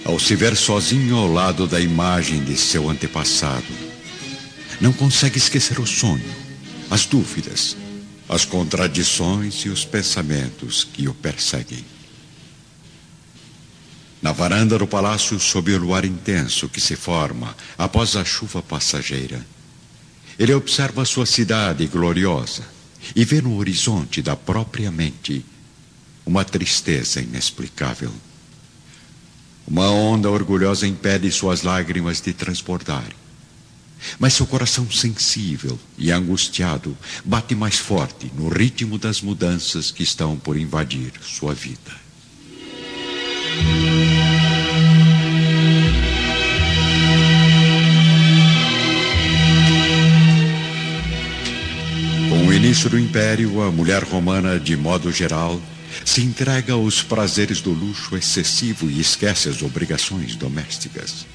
ao 0.04 0.18
se 0.18 0.34
ver 0.34 0.56
sozinho 0.56 1.16
ao 1.16 1.30
lado 1.30 1.66
da 1.66 1.80
imagem 1.80 2.42
de 2.42 2.56
seu 2.56 2.90
antepassado, 2.90 3.64
não 4.80 4.92
consegue 4.92 5.38
esquecer 5.38 5.78
o 5.78 5.86
sonho, 5.86 6.34
as 6.90 7.06
dúvidas, 7.06 7.76
as 8.28 8.44
contradições 8.44 9.64
e 9.64 9.68
os 9.68 9.84
pensamentos 9.84 10.84
que 10.84 11.08
o 11.08 11.14
perseguem. 11.14 11.84
Na 14.20 14.32
varanda 14.32 14.78
do 14.78 14.86
palácio, 14.86 15.38
sob 15.38 15.72
o 15.72 15.78
luar 15.78 16.04
intenso 16.04 16.68
que 16.68 16.80
se 16.80 16.96
forma 16.96 17.56
após 17.76 18.16
a 18.16 18.24
chuva 18.24 18.62
passageira, 18.62 19.44
ele 20.38 20.54
observa 20.54 21.04
sua 21.04 21.26
cidade 21.26 21.86
gloriosa 21.86 22.64
e 23.14 23.24
vê 23.24 23.40
no 23.40 23.56
horizonte 23.56 24.22
da 24.22 24.34
própria 24.34 24.90
mente 24.90 25.44
uma 26.24 26.44
tristeza 26.44 27.20
inexplicável. 27.20 28.12
Uma 29.66 29.90
onda 29.90 30.31
orgulhosa 30.31 30.87
impede 30.87 31.31
suas 31.31 31.62
lágrimas 31.62 32.20
de 32.20 32.33
transbordarem. 32.33 33.22
Mas 34.18 34.35
seu 34.35 34.46
coração 34.46 34.90
sensível 34.90 35.79
e 35.96 36.11
angustiado 36.11 36.96
bate 37.25 37.55
mais 37.55 37.79
forte 37.79 38.31
no 38.37 38.48
ritmo 38.48 38.98
das 38.98 39.22
mudanças 39.22 39.90
que 39.90 40.03
estão 40.03 40.37
por 40.37 40.57
invadir 40.57 41.12
sua 41.22 41.55
vida. 41.55 42.03
Com 52.29 52.46
o 52.46 52.53
início 52.53 52.90
do 52.90 52.98
império, 52.98 53.62
a 53.62 53.70
mulher 53.70 54.03
romana, 54.03 54.59
de 54.59 54.77
modo 54.77 55.12
geral, 55.12 55.61
se 56.05 56.20
entrega 56.20 56.72
aos 56.72 57.02
prazeres 57.02 57.61
do 57.61 57.70
luxo 57.70 58.16
excessivo 58.16 58.90
e 58.90 59.00
esquece 59.00 59.48
as 59.48 59.62
obrigações 59.62 60.35
domésticas. 60.37 61.26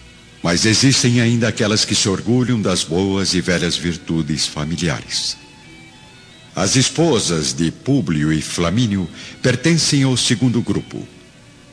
Mas 0.44 0.66
existem 0.66 1.20
ainda 1.20 1.48
aquelas 1.48 1.84
que 1.84 1.96
se 1.96 2.08
orgulham 2.08 2.62
das 2.62 2.84
boas 2.84 3.34
e 3.34 3.42
velhas 3.42 3.76
virtudes 3.76 4.46
familiares. 4.46 5.38
As 6.56 6.76
esposas 6.76 7.54
de 7.54 7.70
Públio 7.72 8.34
e 8.34 8.42
Flamínio 8.42 9.08
pertencem 9.42 10.04
ao 10.04 10.18
segundo 10.18 10.62
grupo. 10.62 11.08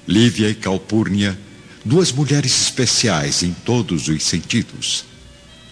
Lívia 0.07 0.51
e 0.51 0.55
Calpurnia, 0.55 1.39
duas 1.85 2.13
mulheres 2.13 2.61
especiais 2.61 3.43
em 3.43 3.53
todos 3.65 4.09
os 4.09 4.23
sentidos. 4.23 5.05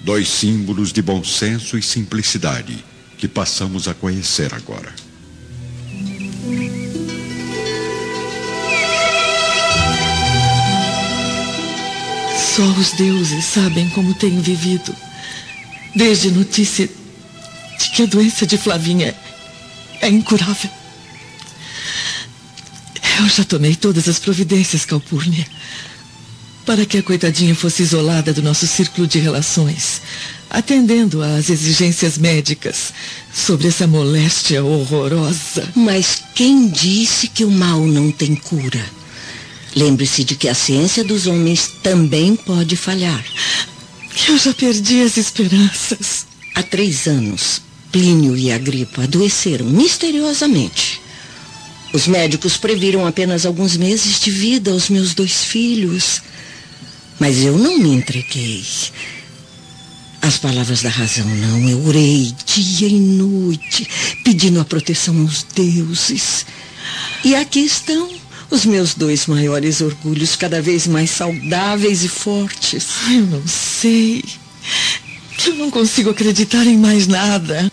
Dois 0.00 0.28
símbolos 0.28 0.92
de 0.92 1.02
bom 1.02 1.22
senso 1.22 1.76
e 1.76 1.82
simplicidade 1.82 2.82
que 3.18 3.28
passamos 3.28 3.86
a 3.86 3.94
conhecer 3.94 4.52
agora. 4.54 4.92
Só 12.54 12.64
os 12.64 12.92
deuses 12.92 13.46
sabem 13.46 13.88
como 13.88 14.12
tenho 14.12 14.42
vivido. 14.42 14.94
Desde 15.96 16.30
notícia 16.30 16.86
de 17.78 17.90
que 17.90 18.02
a 18.02 18.06
doença 18.06 18.46
de 18.46 18.58
Flavinha 18.58 19.14
é 20.02 20.08
incurável. 20.10 20.70
Eu 23.18 23.28
já 23.30 23.42
tomei 23.44 23.74
todas 23.74 24.06
as 24.06 24.18
providências, 24.18 24.84
Calpurnia, 24.84 25.46
para 26.66 26.84
que 26.84 26.98
a 26.98 27.02
coitadinha 27.02 27.54
fosse 27.54 27.84
isolada 27.84 28.34
do 28.34 28.42
nosso 28.42 28.66
círculo 28.66 29.06
de 29.06 29.18
relações, 29.18 30.02
atendendo 30.50 31.22
às 31.22 31.48
exigências 31.48 32.18
médicas 32.18 32.92
sobre 33.32 33.68
essa 33.68 33.86
moléstia 33.86 34.62
horrorosa. 34.62 35.66
Mas 35.74 36.22
quem 36.34 36.68
disse 36.68 37.28
que 37.28 37.46
o 37.46 37.50
mal 37.50 37.80
não 37.86 38.12
tem 38.12 38.34
cura? 38.34 39.01
Lembre-se 39.74 40.22
de 40.24 40.36
que 40.36 40.48
a 40.48 40.54
ciência 40.54 41.02
dos 41.02 41.26
homens 41.26 41.70
também 41.82 42.36
pode 42.36 42.76
falhar. 42.76 43.24
Eu 44.28 44.38
já 44.38 44.52
perdi 44.52 45.02
as 45.02 45.16
esperanças. 45.16 46.26
Há 46.54 46.62
três 46.62 47.06
anos, 47.06 47.62
Plínio 47.90 48.36
e 48.36 48.52
Agripa 48.52 49.04
adoeceram 49.04 49.64
misteriosamente. 49.66 51.00
Os 51.92 52.06
médicos 52.06 52.56
previram 52.56 53.06
apenas 53.06 53.44
alguns 53.46 53.76
meses 53.76 54.20
de 54.20 54.30
vida 54.30 54.70
aos 54.70 54.88
meus 54.88 55.14
dois 55.14 55.44
filhos. 55.44 56.22
Mas 57.18 57.38
eu 57.38 57.56
não 57.56 57.78
me 57.78 57.90
entreguei. 57.90 58.64
As 60.20 60.38
palavras 60.38 60.82
da 60.82 60.88
razão 60.88 61.26
não. 61.26 61.68
Eu 61.68 61.84
orei 61.86 62.34
dia 62.46 62.88
e 62.88 62.98
noite, 62.98 63.88
pedindo 64.24 64.60
a 64.60 64.64
proteção 64.64 65.20
aos 65.20 65.42
deuses. 65.54 66.46
E 67.24 67.34
aqui 67.34 67.60
estão 67.60 68.08
os 68.52 68.66
meus 68.66 68.92
dois 68.92 69.26
maiores 69.26 69.80
orgulhos, 69.80 70.36
cada 70.36 70.60
vez 70.60 70.86
mais 70.86 71.10
saudáveis 71.10 72.04
e 72.04 72.08
fortes. 72.08 72.86
Eu 73.10 73.26
não 73.26 73.48
sei. 73.48 74.22
Eu 75.46 75.54
não 75.54 75.70
consigo 75.70 76.10
acreditar 76.10 76.66
em 76.66 76.76
mais 76.76 77.06
nada. 77.06 77.72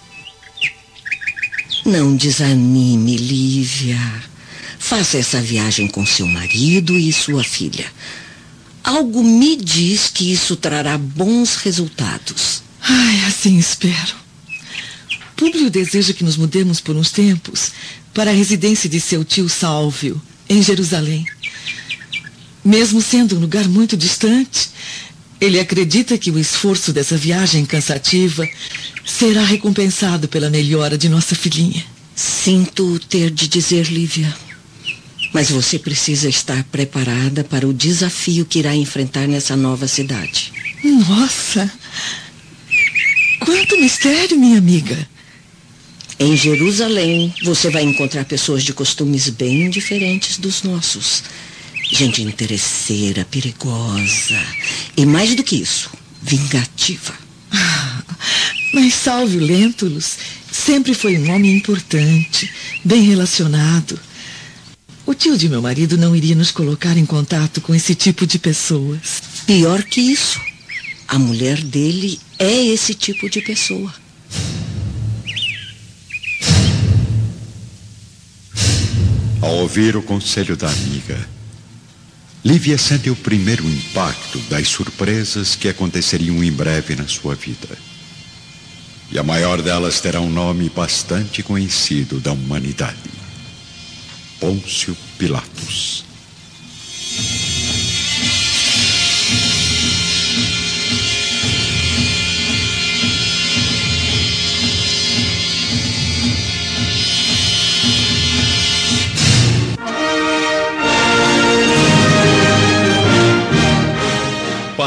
Não 1.86 2.16
desanime, 2.16 3.18
Lívia. 3.18 4.00
Faça 4.80 5.18
essa 5.18 5.42
viagem 5.42 5.88
com 5.90 6.06
seu 6.06 6.26
marido 6.26 6.98
e 6.98 7.12
sua 7.12 7.44
filha. 7.44 7.92
Algo 8.82 9.22
me 9.22 9.58
diz 9.58 10.08
que 10.08 10.32
isso 10.32 10.56
trará 10.56 10.98
bons 10.98 11.58
resultados. 11.58 12.64
Ai, 12.82 13.26
assim 13.28 13.58
espero. 13.58 14.16
Públio 15.36 15.70
deseja 15.70 16.14
que 16.14 16.24
nos 16.24 16.38
mudemos 16.38 16.80
por 16.80 16.96
uns 16.96 17.12
tempos 17.12 17.72
para 18.14 18.32
a 18.32 18.34
residência 18.34 18.90
de 18.90 19.00
seu 19.00 19.26
tio 19.26 19.50
Sálvio, 19.50 20.22
em 20.50 20.62
Jerusalém. 20.62 21.26
Mesmo 22.66 23.02
sendo 23.02 23.38
um 23.38 23.40
lugar 23.40 23.68
muito 23.68 23.96
distante, 23.96 24.70
ele 25.40 25.60
acredita 25.60 26.18
que 26.18 26.32
o 26.32 26.40
esforço 26.40 26.92
dessa 26.92 27.16
viagem 27.16 27.66
cansativa 27.66 28.48
será 29.06 29.44
recompensado 29.44 30.28
pela 30.28 30.50
melhora 30.50 30.98
de 30.98 31.08
nossa 31.08 31.36
filhinha. 31.36 31.86
Sinto 32.16 33.00
ter 33.00 33.32
de 33.32 33.48
dizer, 33.48 33.88
Lívia. 33.88 34.36
Mas 35.34 35.50
você 35.50 35.80
precisa 35.80 36.28
estar 36.28 36.64
preparada 36.66 37.44
para 37.44 37.68
o 37.68 37.74
desafio 37.74 38.46
que 38.46 38.60
irá 38.60 38.76
enfrentar 38.76 39.28
nessa 39.28 39.56
nova 39.56 39.88
cidade. 39.88 40.52
Nossa! 40.84 41.72
Quanto 43.40 43.80
mistério, 43.80 44.38
minha 44.38 44.58
amiga. 44.58 45.08
Em 46.22 46.36
Jerusalém, 46.36 47.34
você 47.46 47.70
vai 47.70 47.82
encontrar 47.84 48.26
pessoas 48.26 48.62
de 48.62 48.74
costumes 48.74 49.30
bem 49.30 49.70
diferentes 49.70 50.38
dos 50.38 50.64
nossos. 50.64 51.24
Gente 51.94 52.22
interesseira, 52.22 53.24
perigosa. 53.24 54.38
E 54.98 55.06
mais 55.06 55.34
do 55.34 55.42
que 55.44 55.56
isso, 55.56 55.90
vingativa. 56.22 57.14
Mas 58.74 58.96
Salvio 58.96 59.40
Lentulus 59.40 60.18
sempre 60.52 60.94
foi 60.94 61.18
um 61.18 61.34
homem 61.34 61.56
importante, 61.56 62.52
bem 62.84 63.02
relacionado. 63.04 63.98
O 65.06 65.14
tio 65.14 65.38
de 65.38 65.48
meu 65.48 65.62
marido 65.62 65.98
não 65.98 66.14
iria 66.14 66.36
nos 66.36 66.52
colocar 66.52 66.98
em 66.98 67.06
contato 67.06 67.62
com 67.62 67.74
esse 67.74 67.96
tipo 67.96 68.28
de 68.28 68.38
pessoas. 68.38 69.22
Pior 69.48 69.84
que 69.84 70.02
isso, 70.02 70.38
a 71.08 71.18
mulher 71.18 71.62
dele 71.62 72.20
é 72.38 72.66
esse 72.66 72.94
tipo 72.94 73.30
de 73.30 73.40
pessoa. 73.42 74.09
Ao 79.50 79.56
ouvir 79.56 79.98
o 79.98 80.04
conselho 80.04 80.56
da 80.56 80.70
amiga, 80.70 81.18
Lívia 82.46 82.78
sente 82.78 83.10
o 83.10 83.16
primeiro 83.16 83.68
impacto 83.68 84.38
das 84.42 84.68
surpresas 84.68 85.56
que 85.56 85.68
aconteceriam 85.68 86.44
em 86.44 86.52
breve 86.52 86.96
na 86.96 87.08
sua 87.08 87.34
vida. 87.34 87.68
E 89.12 89.18
a 89.18 89.24
maior 89.24 89.60
delas 89.60 90.00
terá 90.00 90.22
um 90.22 90.30
nome 90.30 90.70
bastante 90.70 91.42
conhecido 91.42 92.20
da 92.20 92.32
humanidade. 92.32 93.10
Pôncio 94.40 94.96
Pilatos. 95.18 96.06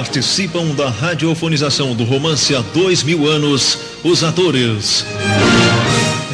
Participam 0.03 0.75
da 0.75 0.89
radiofonização 0.89 1.95
do 1.95 2.03
romance 2.03 2.53
há 2.57 2.61
dois 2.75 3.05
mil 3.05 3.25
anos 3.25 3.79
os 4.03 4.25
atores. 4.25 5.07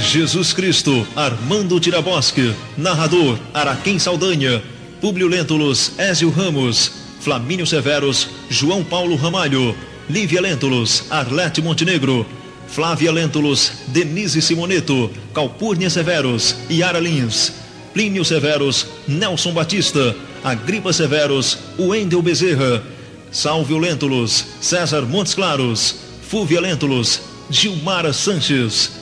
Jesus 0.01 0.55
Cristo, 0.55 1.07
Armando 1.15 1.79
Tirabosque, 1.79 2.55
narrador 2.79 3.39
Araquém 3.53 3.99
Saldanha, 3.99 4.63
Públio 5.03 5.29
Lentulus, 5.29 5.93
Ézio 5.99 6.31
Ramos, 6.31 6.91
Flamínio 7.21 7.67
Severos, 7.67 8.31
João 8.49 8.83
Paulo 8.83 9.17
Ramalho, 9.17 9.77
Lívia 10.09 10.41
Lentulus, 10.41 11.05
Arlete 11.11 11.61
Montenegro, 11.61 12.25
Flávia 12.69 13.13
Lentulus, 13.13 13.73
Denise 13.89 14.41
Simoneto, 14.41 15.11
Calpurnia 15.35 15.91
Severos, 15.91 16.57
Yara 16.71 17.01
Lins, 17.01 17.53
Plínio 17.93 18.25
Severos, 18.25 18.87
Nelson 19.07 19.53
Batista, 19.53 20.17
Agripa 20.43 20.91
Severos, 20.91 21.59
Wendel 21.79 22.23
Bezerra, 22.23 22.83
Salvio 23.31 23.79
Lentulus, 23.79 24.45
César 24.61 25.03
Montes 25.03 25.35
Claros, 25.35 25.95
Fúvia 26.29 26.61
Lentulus, 26.61 27.21
Gilmara 27.51 28.13
Sanches, 28.13 28.93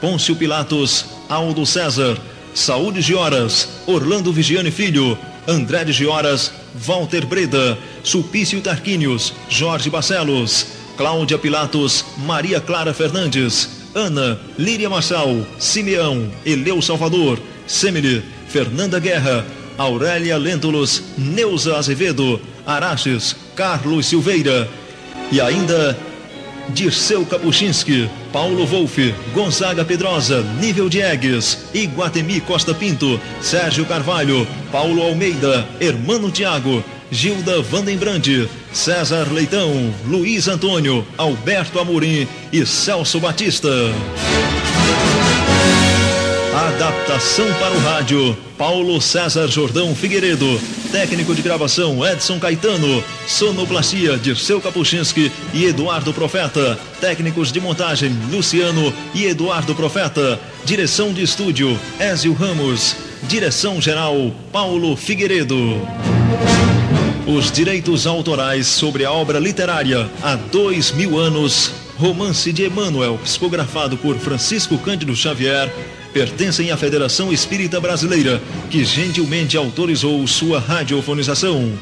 Pôncio 0.00 0.36
Pilatos, 0.36 1.06
Aldo 1.28 1.64
César, 1.64 2.18
Saúde 2.54 3.00
Gioras, 3.00 3.68
Orlando 3.86 4.32
Vigiane 4.32 4.70
Filho, 4.70 5.18
André 5.46 5.84
de 5.84 5.92
Gioras, 5.92 6.52
Walter 6.86 7.24
Breda, 7.26 7.78
Sulpício 8.02 8.60
Tarquínios, 8.60 9.32
Jorge 9.48 9.90
Barcelos, 9.90 10.66
Cláudia 10.96 11.38
Pilatos, 11.38 12.04
Maria 12.18 12.60
Clara 12.60 12.94
Fernandes, 12.94 13.68
Ana, 13.94 14.38
Líria 14.58 14.88
Marçal, 14.88 15.46
Simeão, 15.58 16.30
Eleu 16.44 16.80
Salvador, 16.82 17.38
Semile, 17.66 18.22
Fernanda 18.48 18.98
Guerra, 18.98 19.44
Aurélia 19.76 20.36
Lentulus, 20.36 21.02
Neuza 21.16 21.76
Azevedo, 21.76 22.40
Araches, 22.66 23.36
Carlos 23.54 24.06
Silveira 24.06 24.68
e 25.30 25.40
ainda 25.40 25.96
Dirceu 26.70 27.24
Kapuchinski, 27.26 28.08
Paulo 28.32 28.66
Wolff, 28.66 29.14
Gonzaga 29.34 29.84
Pedrosa, 29.84 30.42
Nível 30.60 30.88
Diegues, 30.88 31.58
Iguatemi 31.74 32.40
Costa 32.40 32.74
Pinto, 32.74 33.20
Sérgio 33.40 33.84
Carvalho, 33.84 34.46
Paulo 34.72 35.02
Almeida, 35.02 35.66
Hermano 35.80 36.30
Tiago, 36.30 36.82
Gilda 37.10 37.60
Vandenbrande, 37.62 38.48
César 38.72 39.28
Leitão, 39.30 39.94
Luiz 40.06 40.48
Antônio, 40.48 41.06
Alberto 41.16 41.78
Amorim 41.78 42.26
e 42.52 42.64
Celso 42.66 43.20
Batista. 43.20 43.68
Adaptação 46.68 47.46
para 47.54 47.72
o 47.74 47.80
rádio, 47.80 48.36
Paulo 48.56 49.00
César 49.00 49.48
Jordão 49.48 49.94
Figueiredo. 49.94 50.60
Técnico 50.94 51.34
de 51.34 51.42
gravação, 51.42 52.06
Edson 52.06 52.38
Caetano. 52.38 53.02
Sonoplastia, 53.26 54.16
Dirceu 54.16 54.60
Kapuchinski 54.60 55.32
e 55.52 55.64
Eduardo 55.64 56.14
Profeta. 56.14 56.78
Técnicos 57.00 57.50
de 57.50 57.60
montagem, 57.60 58.16
Luciano 58.30 58.94
e 59.12 59.24
Eduardo 59.24 59.74
Profeta. 59.74 60.38
Direção 60.64 61.12
de 61.12 61.20
estúdio, 61.20 61.76
Ézio 61.98 62.32
Ramos. 62.32 62.94
Direção 63.24 63.80
geral, 63.80 64.32
Paulo 64.52 64.94
Figueiredo. 64.94 65.82
Os 67.26 67.50
direitos 67.50 68.06
autorais 68.06 68.68
sobre 68.68 69.04
a 69.04 69.10
obra 69.10 69.40
literária 69.40 70.08
há 70.22 70.36
dois 70.36 70.92
mil 70.92 71.18
anos. 71.18 71.72
Romance 71.98 72.52
de 72.52 72.66
Emmanuel, 72.66 73.18
psicografado 73.24 73.96
por 73.96 74.16
Francisco 74.16 74.78
Cândido 74.78 75.16
Xavier 75.16 75.72
pertencem 76.14 76.70
à 76.70 76.76
Federação 76.76 77.32
Espírita 77.32 77.80
Brasileira, 77.80 78.40
que 78.70 78.84
gentilmente 78.84 79.56
autorizou 79.56 80.24
sua 80.28 80.60
radiofonização. 80.60 81.72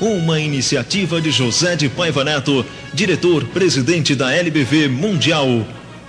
Uma 0.00 0.38
iniciativa 0.38 1.20
de 1.20 1.32
José 1.32 1.74
de 1.74 1.88
Paiva 1.88 2.22
Neto, 2.22 2.64
diretor-presidente 2.94 4.14
da 4.14 4.32
LBV 4.32 4.86
Mundial. 4.86 5.66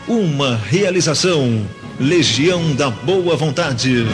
Uma 0.08 0.56
realização 0.56 1.66
Legião 2.00 2.76
da 2.76 2.92
Boa 2.92 3.36
Vontade. 3.36 4.06